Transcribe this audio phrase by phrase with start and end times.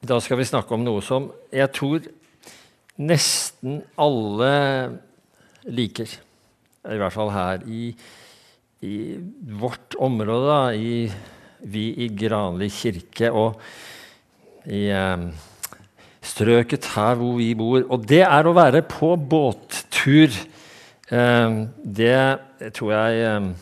[0.00, 2.06] Da skal vi snakke om noe som jeg tror
[3.04, 4.52] nesten alle
[5.68, 6.14] liker.
[6.88, 7.90] I hvert fall her i,
[8.80, 8.94] i
[9.60, 11.04] vårt område, da, i,
[11.68, 13.60] vi i Granli kirke og
[14.72, 15.26] i eh,
[16.24, 17.84] strøket her hvor vi bor.
[17.92, 20.32] Og det er å være på båttur.
[21.12, 23.52] Eh, det tror jeg eh,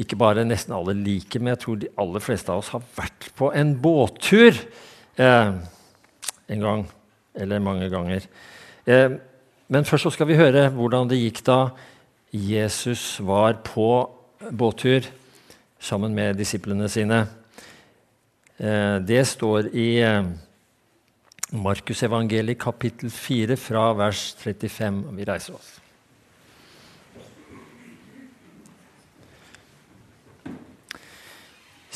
[0.00, 3.28] ikke bare nesten alle liker, men jeg tror de aller fleste av oss har vært
[3.36, 4.64] på en båttur
[5.16, 5.52] eh,
[6.48, 6.86] en gang
[7.34, 8.26] eller mange ganger.
[8.86, 9.10] Eh,
[9.68, 11.60] men først så skal vi høre hvordan det gikk da
[12.32, 14.10] Jesus var på
[14.52, 15.06] båttur
[15.80, 17.24] sammen med disiplene sine.
[18.58, 20.28] Eh, det står i eh,
[21.52, 25.02] Markusevangeliet kapittel 4 fra vers 35.
[25.16, 25.74] Vi reiser oss.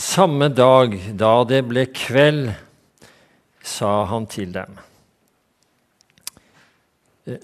[0.00, 2.52] Samme dag da det ble kveld,
[3.80, 4.76] sa han til dem.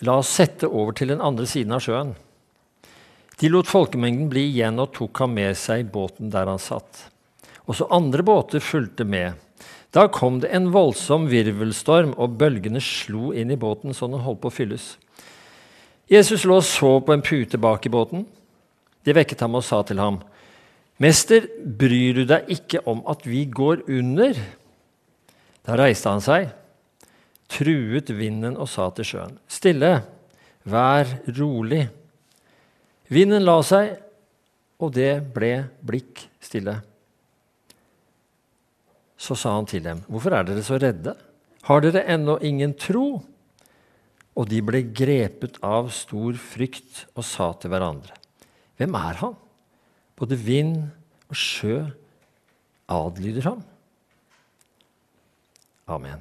[0.05, 2.15] La oss sette over til den andre siden av sjøen.
[3.41, 7.07] De lot folkemengden bli igjen og tok ham med seg i båten der han satt.
[7.69, 9.37] Også andre båter fulgte med.
[9.93, 14.43] Da kom det en voldsom virvelstorm, og bølgene slo inn i båten så den holdt
[14.43, 14.95] på å fylles.
[16.11, 18.27] Jesus lå og så på en pute bak i båten.
[19.07, 20.21] De vekket ham og sa til ham,
[20.99, 24.39] 'Mester, bryr du deg ikke om at vi går under?'
[25.67, 26.51] Da reiste han seg,
[27.51, 29.99] truet vinden og sa til sjøen, Stille,
[30.67, 31.87] vær rolig.
[33.11, 33.97] Vinden la seg,
[34.83, 35.53] og det ble
[35.87, 36.77] blikk stille.
[39.17, 41.17] Så sa han til dem, Hvorfor er dere så redde?
[41.67, 43.23] Har dere ennå ingen tro?
[44.37, 48.15] Og de ble grepet av stor frykt og sa til hverandre,
[48.77, 49.33] Hvem er han?
[50.17, 50.85] Både vind
[51.33, 51.81] og sjø
[52.93, 53.65] adlyder ham.
[55.89, 56.19] Amen.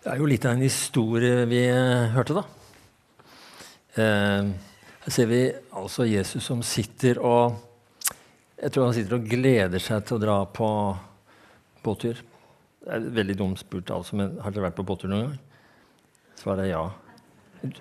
[0.00, 2.59] Det er jo litt av en historie vi hørte, da.
[4.00, 4.50] Eh,
[5.00, 5.40] her ser vi
[5.76, 7.66] altså Jesus som sitter og
[8.60, 10.66] Jeg tror han sitter og gleder seg til å dra på
[11.80, 12.18] båttur.
[12.84, 15.38] Det er veldig dumt spurt, altså, men har dere vært på båttur noen gang?
[16.36, 16.82] Svaret er ja.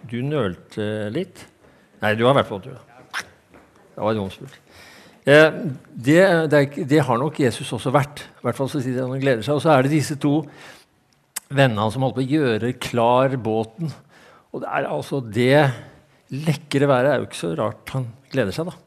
[0.07, 1.43] Du nølte litt.
[1.99, 2.79] Nei, du har vært på båttur.
[2.79, 3.25] Da.
[3.91, 4.55] Det var dumt spurt.
[5.27, 5.59] Eh,
[5.91, 8.23] det, det, det, har nok Jesus også vært.
[8.39, 9.59] I hvert fall så sitter han og gleder seg.
[9.59, 10.37] Og så er det disse to
[11.49, 13.91] vennene som holder på å gjøre klar båten.
[14.55, 15.59] Og det er altså det
[16.33, 18.77] lekre været er jo ikke så rart han gleder seg, da.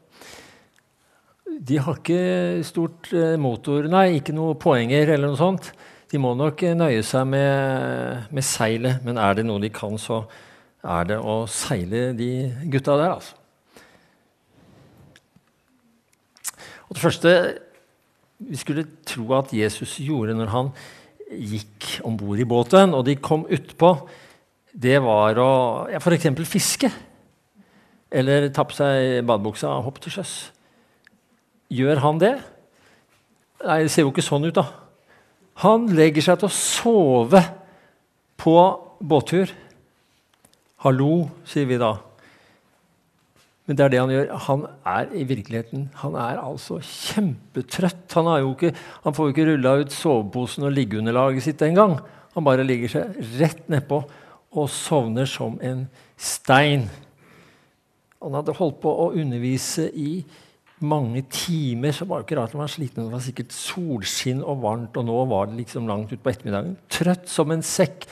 [1.63, 5.69] De har ikke stort eh, motor, nei, ikke noe poenger eller noe sånt.
[6.09, 9.99] De må nok eh, nøye seg med, med seilet, men er det noe de kan,
[10.01, 10.23] så
[10.83, 12.31] er det å seile de
[12.71, 13.39] gutta der, altså.
[16.89, 17.31] Og det første
[18.43, 20.73] vi skulle tro at Jesus gjorde når han
[21.31, 23.95] gikk om bord i båten, og de kom utpå,
[24.73, 25.51] det var å
[25.89, 26.29] ja, f.eks.
[26.49, 26.89] fiske.
[28.13, 30.33] Eller ta på seg badebuksa og hoppe til sjøs.
[31.73, 32.35] Gjør han det?
[33.63, 34.67] Nei, det ser jo ikke sånn ut, da.
[35.63, 37.41] Han legger seg til å sove
[38.41, 38.55] på
[39.01, 39.51] båttur.
[40.83, 41.95] Hallo, sier vi da.
[43.63, 44.31] Men det er det han gjør.
[44.49, 48.09] Han er i virkeligheten han er altså kjempetrøtt.
[48.17, 48.73] Han, ikke,
[49.05, 51.95] han får jo ikke rulla ut soveposen og liggeunderlaget sitt engang.
[52.35, 54.01] Han bare ligger seg rett nedpå
[54.53, 55.85] og sovner som en
[56.19, 56.89] stein.
[58.23, 60.23] Han hadde holdt på å undervise i
[60.83, 63.05] mange timer, så var det ikke rart han var sliten.
[63.05, 66.77] Det var sikkert solskinn og varmt, og nå var det liksom langt utpå ettermiddagen.
[66.91, 68.07] Trøtt som en sekk.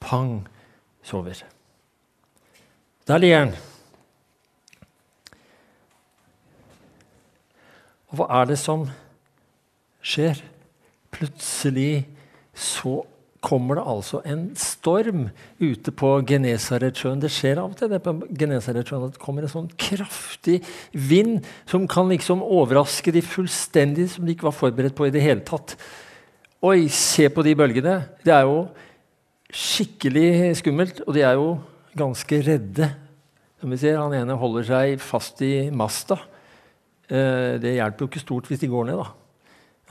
[0.00, 0.38] Pang,
[1.04, 1.40] sover.
[3.08, 3.56] Der ligger han.
[8.12, 8.86] Og hva er det som
[10.04, 10.40] skjer?
[11.16, 12.06] Plutselig
[12.56, 13.00] så
[13.46, 15.28] kommer det altså en storm
[15.62, 17.20] ute på Genesaretsjøen.
[17.22, 20.58] Det skjer av og til det på Genesaretsjøen at det kommer en sånn kraftig
[20.90, 25.22] vind som kan liksom overraske de fullstendig, som de ikke var forberedt på i det
[25.22, 25.76] hele tatt.
[26.66, 28.00] Oi, se på de bølgene!
[28.26, 28.64] Det er jo
[29.54, 31.52] skikkelig skummelt, og de er jo
[31.96, 32.88] ganske redde.
[33.60, 36.18] Som vi ser, Han ene holder seg fast i masta.
[37.06, 38.98] Eh, det hjelper jo ikke stort hvis de går ned.
[38.98, 39.06] da.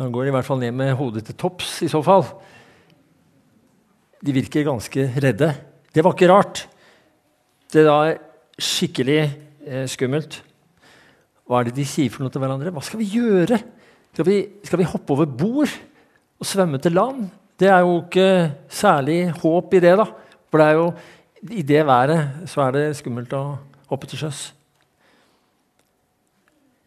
[0.04, 2.26] Han går i hvert fall ned med hodet til topps i så fall.
[4.26, 5.52] De virker ganske redde.
[5.94, 6.66] Det var ikke rart.
[7.72, 8.00] Det da
[8.58, 10.40] skikkelig eh, skummelt.
[11.46, 12.74] Hva er det de sier for noe til hverandre?
[12.74, 13.60] Hva skal vi gjøre?
[14.16, 15.74] Skal vi, skal vi hoppe over bord
[16.40, 17.28] og svømme til land?
[17.60, 18.30] Det er jo ikke
[18.72, 20.08] særlig håp i det, da.
[20.50, 20.88] For det er jo,
[21.52, 23.44] i det været så er det skummelt å
[23.92, 24.48] hoppe til sjøs.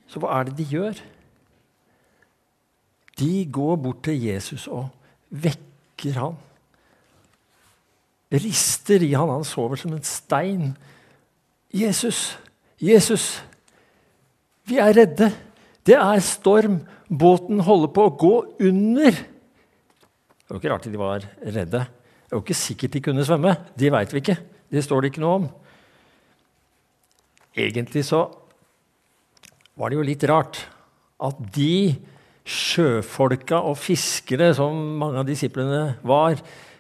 [0.09, 0.99] Så hva er det de gjør?
[3.19, 4.89] De går bort til Jesus og
[5.29, 6.37] vekker han.
[8.33, 9.31] Rister i han.
[9.33, 10.73] Han sover som en stein.
[11.73, 12.39] Jesus,
[12.81, 13.43] Jesus,
[14.69, 15.31] vi er redde.
[15.87, 16.81] Det er storm.
[17.09, 18.35] Båten holder på å gå
[18.69, 19.17] under.
[19.17, 21.87] Det var ikke rart de var redde.
[22.29, 23.55] Det jo ikke sikkert de kunne svømme.
[23.73, 24.37] Det veit vi ikke.
[24.69, 25.49] Det står det ikke noe om.
[27.57, 28.27] Egentlig så
[29.79, 30.61] var det jo litt rart
[31.25, 31.97] at de
[32.49, 36.37] sjøfolka og fiskere, som mange av disiplene var,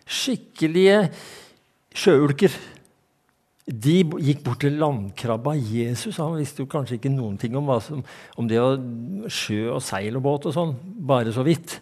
[0.08, 1.02] skikkelige
[1.99, 2.52] sjøulker
[3.69, 6.16] de gikk bort til landkrabba Jesus.
[6.22, 8.00] Han visste jo kanskje ikke noen ting om, som,
[8.40, 8.70] om det å
[9.28, 10.72] sjø og seil og båt og sånn,
[11.05, 11.76] bare så vidt.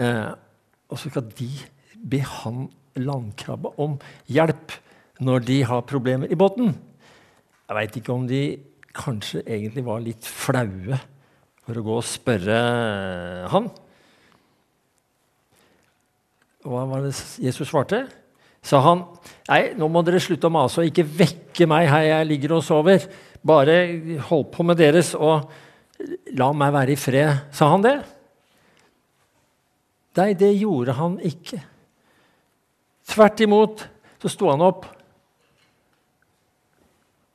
[0.00, 0.30] Eh,
[0.88, 1.50] og så skal de
[2.00, 2.64] be han
[2.96, 3.98] landkrabba om
[4.32, 4.72] hjelp
[5.22, 6.72] når de har problemer i båten.
[7.68, 8.42] Jeg veit ikke om de
[8.96, 10.98] kanskje egentlig var litt flaue
[11.62, 12.58] for å gå og spørre
[13.52, 13.68] han.
[16.62, 18.06] Hva var det Jesus svarte?
[18.62, 19.02] sa han
[19.50, 22.64] nei, nå må dere slutte å mase og ikke vekke meg her jeg ligger og
[22.64, 23.04] sover.
[23.42, 23.76] Bare
[24.28, 25.50] hold på med deres og
[26.38, 27.48] la meg være i fred.
[27.54, 27.96] Sa han det?
[30.18, 31.58] Nei, det gjorde han ikke.
[33.12, 33.82] Tvert imot
[34.22, 34.86] så sto han opp.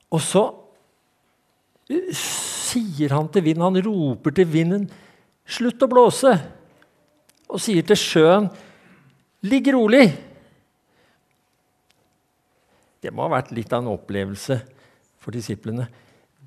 [0.08, 0.46] Og så
[2.16, 4.88] sier han til vinden, han roper til vinden,
[5.48, 6.36] 'Slutt å blåse!'
[7.48, 8.50] Og sier til sjøen,
[9.42, 10.12] 'Ligg rolig!'
[13.02, 14.58] Det må ha vært litt av en opplevelse
[15.22, 15.86] for disiplene.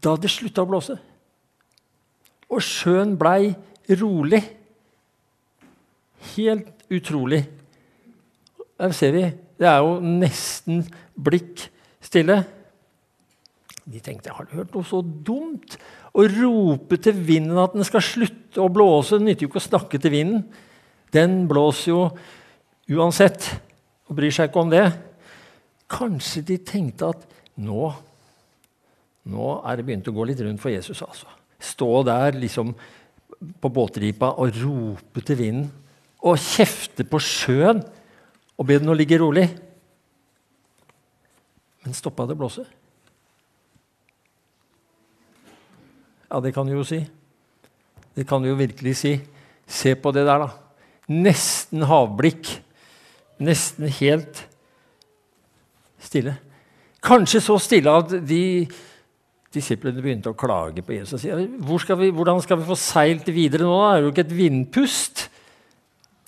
[0.04, 0.98] Da det slutta å blåse,
[2.52, 3.54] og sjøen blei
[3.88, 4.42] rolig
[6.36, 7.46] Helt utrolig.
[8.80, 9.24] Der ser vi.
[9.58, 10.84] Det er jo nesten
[11.18, 11.68] blikk
[12.02, 12.42] stille.
[13.86, 15.78] De tenkte har du hørt noe så dumt?
[16.14, 19.18] Å rope til vinden at den skal slutte å blåse.
[19.18, 20.46] Det nytter jo ikke å snakke til vinden.
[21.14, 22.04] Den blåser jo
[22.92, 23.48] uansett
[24.10, 24.86] og bryr seg ikke om det.
[25.92, 27.28] Kanskje de tenkte at
[27.62, 27.92] nå,
[29.32, 31.04] nå er det begynt å gå litt rundt for Jesus.
[31.04, 31.30] altså.
[31.62, 32.74] Stå der liksom
[33.62, 35.70] på båtripa og rope til vinden
[36.22, 37.82] og kjefte på sjøen
[38.58, 39.48] og be den å ligge rolig.
[41.82, 42.66] Men stoppa det å blåse?
[46.30, 47.02] Ja, det kan du jo si.
[48.16, 49.16] Det kan du jo virkelig si.
[49.66, 50.52] Se på det der, da.
[51.12, 52.48] Nesten havblikk.
[53.42, 54.46] Nesten helt
[56.02, 56.38] stille.
[57.02, 58.68] Kanskje så stille at de
[59.52, 61.18] disiplene begynte å klage på Jesus.
[61.18, 61.32] og si,
[61.66, 63.76] Hvor skal vi, hvordan skal vi få seilt videre nå?
[63.76, 65.28] Det er jo ikke et vindpust.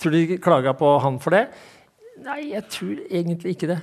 [0.01, 1.45] Tror du de klaga på han for det?
[2.24, 3.80] Nei, jeg tror egentlig ikke det.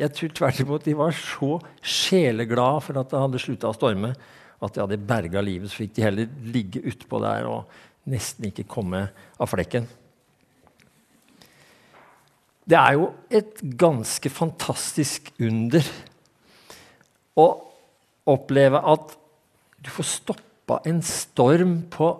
[0.00, 4.12] Jeg tror tvert imot de var så sjeleglade for at det hadde slutta å storme,
[4.60, 5.72] at de hadde berga livet.
[5.72, 7.80] Så fikk de heller ligge utpå der og
[8.10, 9.08] nesten ikke komme
[9.40, 9.88] av flekken.
[12.70, 15.86] Det er jo et ganske fantastisk under
[17.40, 17.46] å
[18.30, 19.16] oppleve at
[19.80, 22.12] du får stoppa en storm på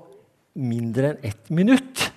[0.59, 2.09] mindre enn ett minutt.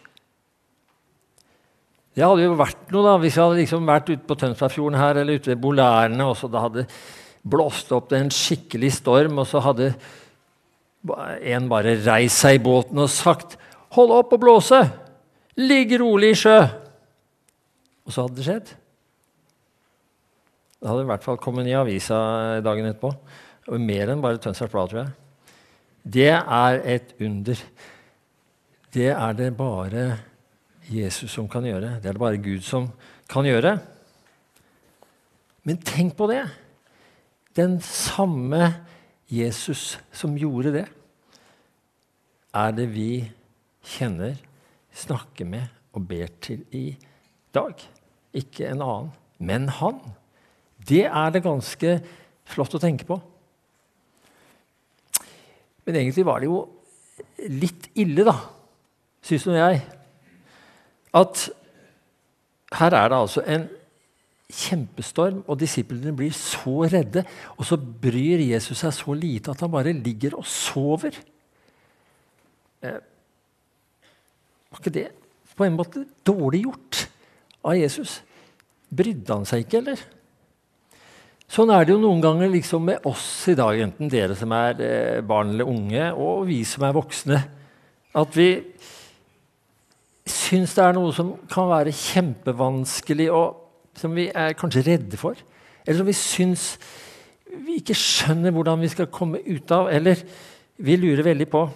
[2.14, 5.20] Det hadde jo vært noe da, hvis jeg hadde liksom vært ute på Tønsbergfjorden her,
[5.22, 6.88] eller ute ved Bolærene, og så det hadde
[7.44, 9.92] blåst opp til en skikkelig storm, og så hadde
[11.54, 13.58] en bare reist seg i båten og sagt
[13.94, 14.80] 'Hold opp å blåse!
[15.58, 16.83] Ligg rolig i sjø!'
[18.04, 18.72] Og så hadde det skjedd.
[20.84, 22.18] Det hadde i hvert fall kommet i avisa
[22.64, 23.14] dagen etterpå.
[23.72, 25.14] Og mer enn bare Tønsbergs Blad, tror jeg.
[26.04, 27.62] Det er et under.
[28.92, 30.04] Det er det bare
[30.92, 32.02] Jesus som kan gjøre.
[32.04, 32.90] Det er det bare Gud som
[33.32, 33.78] kan gjøre.
[35.64, 36.44] Men tenk på det!
[37.56, 38.74] Den samme
[39.32, 40.86] Jesus som gjorde det,
[42.54, 43.24] er det vi
[43.96, 44.36] kjenner,
[44.94, 47.10] snakker med og ber til i dag.
[48.34, 50.00] Ikke en annen, men han.
[50.88, 51.98] Det er det ganske
[52.50, 53.20] flott å tenke på.
[55.84, 56.64] Men egentlig var det jo
[57.52, 58.38] litt ille, da,
[59.24, 59.82] syns nå jeg,
[61.14, 61.48] at
[62.74, 63.68] her er det altså en
[64.54, 67.24] kjempestorm, og disiplene blir så redde.
[67.58, 71.18] Og så bryr Jesus seg så lite at han bare ligger og sover.
[72.84, 73.00] Eh,
[74.70, 75.10] var ikke det
[75.54, 77.03] på en måte dårlig gjort?
[77.64, 78.20] Av Jesus.
[78.94, 80.04] Brydde han seg ikke, eller?
[81.54, 84.80] Sånn er det jo noen ganger liksom med oss i dag, enten dere som er
[84.82, 87.40] eh, barn eller unge, og vi som er voksne.
[88.18, 88.48] At vi
[90.30, 95.38] syns det er noe som kan være kjempevanskelig, og som vi er kanskje redde for.
[95.84, 96.68] Eller som vi syns
[97.54, 100.24] vi ikke skjønner hvordan vi skal komme ut av, eller
[100.82, 101.68] vi lurer veldig på.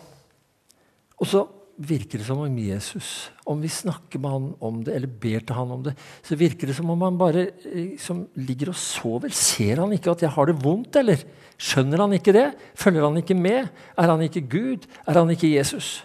[1.18, 1.44] Og så
[1.78, 5.58] virker det som om Jesus, om vi snakker med han om det, eller ber til
[5.58, 5.94] han om det,
[6.26, 9.34] så virker det som om han bare liksom, ligger og sover.
[9.34, 11.22] Ser han ikke at jeg har det vondt, eller?
[11.58, 12.48] Skjønner han ikke det?
[12.78, 13.70] Følger han ikke med?
[13.98, 14.90] Er han ikke Gud?
[15.06, 16.02] Er han ikke Jesus?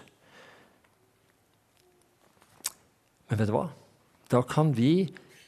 [3.29, 3.67] Men vet du hva?
[4.29, 5.07] Da kan vi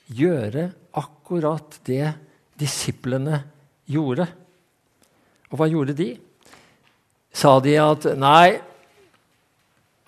[0.09, 2.15] gjøre akkurat det
[2.57, 3.43] disiplene
[3.89, 4.25] gjorde.
[5.51, 6.15] Og hva gjorde de?
[7.35, 8.57] Sa de at nei,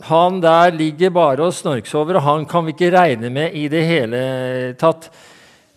[0.06, 3.84] han der ligger bare og snorksover, og han kan vi ikke regne med i det
[3.88, 4.20] hele
[4.78, 5.10] tatt.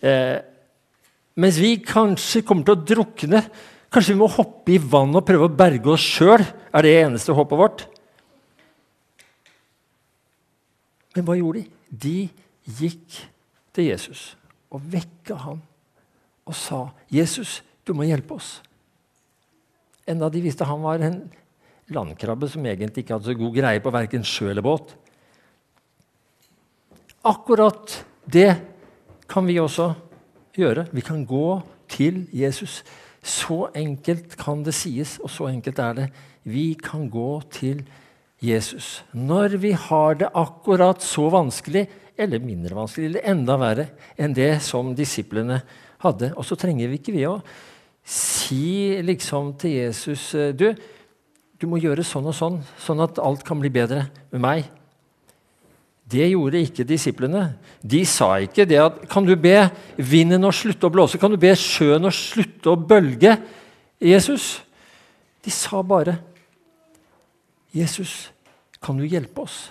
[0.01, 0.37] Eh,
[1.41, 3.41] mens vi kanskje kommer til å drukne.
[3.91, 6.43] Kanskje vi må hoppe i vann og prøve å berge oss sjøl.
[6.71, 7.85] Er det eneste håpet vårt?
[11.15, 11.67] Men hva gjorde de?
[11.91, 12.17] De
[12.79, 13.17] gikk
[13.75, 14.35] til Jesus
[14.71, 15.59] og vekka han
[16.47, 18.61] og sa, 'Jesus, du må hjelpe oss.'
[20.07, 21.19] Enda de visste han var en
[21.95, 24.93] landkrabbe som egentlig ikke hadde så god greie på verken sjø eller båt.
[27.27, 28.49] Akkurat det
[29.29, 29.91] kan vi også
[30.57, 30.87] gjøre.
[30.91, 32.81] Vi kan gå til Jesus.
[33.21, 36.07] Så enkelt kan det sies, og så enkelt er det.
[36.43, 37.83] Vi kan gå til
[38.41, 41.85] Jesus når vi har det akkurat så vanskelig,
[42.17, 43.85] eller mindre vanskelig, eller enda verre
[44.17, 45.61] enn det som disiplene
[46.01, 46.31] hadde.
[46.33, 47.37] Og så trenger vi ikke vi å
[48.01, 50.71] si liksom til Jesus Du,
[51.61, 54.69] du må gjøre sånn og sånn, sånn at alt kan bli bedre med meg.
[56.11, 57.43] Det gjorde ikke disiplene.
[57.79, 61.19] De sa ikke det at Kan du be vinden å slutte å blåse?
[61.21, 63.37] Kan du be sjøen å slutte å bølge?
[64.01, 64.57] Jesus.
[65.45, 66.17] De sa bare
[67.71, 68.31] Jesus,
[68.83, 69.69] kan du hjelpe oss?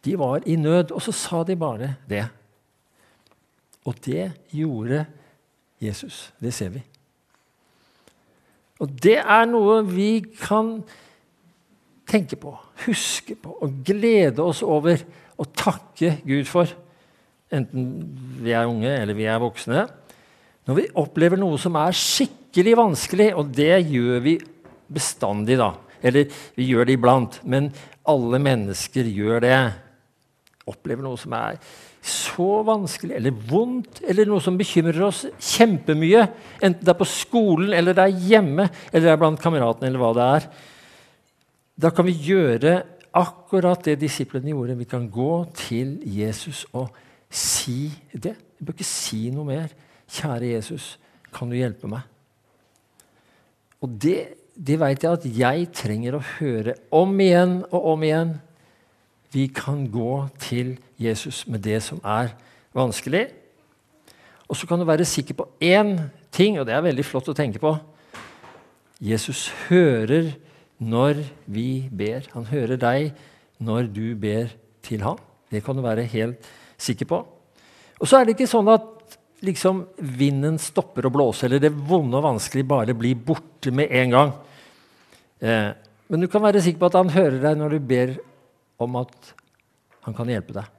[0.00, 2.22] De var i nød, og så sa de bare det.
[3.84, 5.04] Og det gjorde
[5.80, 6.30] Jesus.
[6.40, 6.80] Det ser vi.
[8.80, 10.78] Og det er noe vi kan
[12.10, 12.54] tenke på,
[12.86, 15.02] huske på og glede oss over
[15.40, 16.70] og takke Gud for.
[17.52, 17.90] Enten
[18.40, 19.84] vi er unge eller vi er voksne.
[20.68, 24.36] Når vi opplever noe som er skikkelig vanskelig, og det gjør vi
[24.90, 25.72] bestandig, da.
[26.02, 27.70] Eller vi gjør det iblant, men
[28.08, 29.58] alle mennesker gjør det.
[30.70, 31.58] Opplever noe som er
[32.00, 36.22] så vanskelig eller vondt eller noe som bekymrer oss kjempemye,
[36.62, 40.00] enten det er på skolen eller det er hjemme eller det er blant kameratene, eller
[40.00, 40.48] hva det er,
[41.80, 42.78] da kan vi gjøre
[43.16, 44.78] akkurat det disiplene gjorde.
[44.78, 46.90] Vi kan gå til Jesus og
[47.30, 48.36] si det.
[48.58, 49.72] Vi bør ikke si noe mer.
[50.10, 50.92] Kjære Jesus,
[51.34, 52.06] kan du hjelpe meg?
[53.80, 54.18] Og det,
[54.54, 58.34] det veit jeg at jeg trenger å høre om igjen og om igjen
[59.32, 62.32] vi kan gå til Jesus med det som er
[62.74, 63.28] vanskelig.
[64.50, 65.96] Og så kan du være sikker på én
[66.34, 67.76] ting, og det er veldig flott å tenke på.
[69.00, 70.32] Jesus hører
[70.80, 72.26] når vi ber.
[72.34, 73.12] Han hører deg
[73.62, 74.50] når du ber
[74.82, 75.20] til ham.
[75.50, 77.20] Det kan du være helt sikker på.
[78.00, 78.88] Og så er det ikke sånn at
[79.44, 84.16] liksom, vinden stopper å blåse, eller det vonde og vanskelige bare blir borte med en
[84.16, 84.32] gang.
[85.40, 85.70] Eh,
[86.10, 88.16] men du kan være sikker på at han hører deg når du ber
[88.80, 89.34] om at
[90.04, 90.76] han kan hjelpe deg.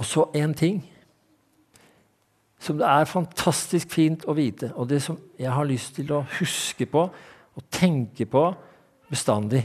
[0.00, 0.80] Og så én ting
[2.62, 6.22] som det er fantastisk fint å vite, og det som jeg har lyst til å
[6.38, 7.04] huske på
[7.52, 8.44] og tenke på
[9.10, 9.64] bestandig,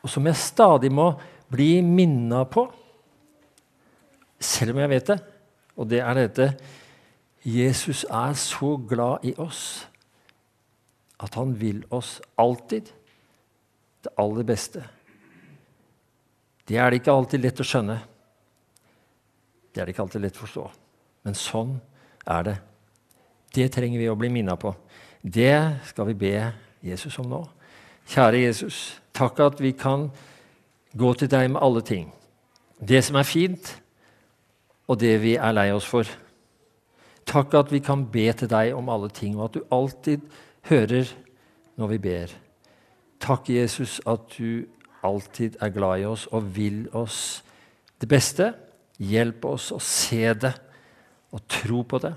[0.00, 1.10] og som jeg stadig må
[1.52, 2.64] bli minna på,
[4.40, 5.18] selv om jeg vet det,
[5.76, 6.48] og det er dette
[7.46, 9.86] Jesus er så glad i oss
[11.22, 12.90] at han vil oss alltid
[14.06, 14.84] det aller beste.
[16.66, 17.98] Det er det ikke alltid lett å skjønne.
[19.70, 20.64] Det er det ikke alltid lett å forstå.
[21.26, 21.76] Men sånn
[22.26, 22.56] er det.
[23.54, 24.72] Det trenger vi å bli minna på.
[25.22, 26.34] Det skal vi be
[26.84, 27.42] Jesus om nå.
[28.06, 28.78] Kjære Jesus,
[29.16, 30.08] takk at vi kan
[30.94, 32.12] gå til deg med alle ting.
[32.78, 33.72] Det som er fint,
[34.86, 36.06] og det vi er lei oss for.
[37.26, 40.22] Takk at vi kan be til deg om alle ting, og at du alltid
[40.70, 41.10] hører
[41.76, 42.34] når vi ber.
[43.20, 44.66] Takk, Jesus, at du
[45.06, 47.42] alltid er glad i oss og vil oss
[48.00, 48.52] det beste.
[48.98, 50.54] Hjelp oss å se det
[51.32, 52.14] og tro på det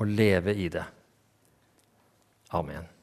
[0.00, 0.84] og leve i det.
[2.54, 2.93] Amen.